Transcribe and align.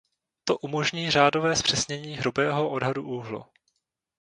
To 0.43 0.57
umožní 0.57 1.11
řádové 1.11 1.55
zpřesnění 1.55 2.17
hrubého 2.17 2.69
odhadu 2.69 3.03
úhlu. 3.03 3.45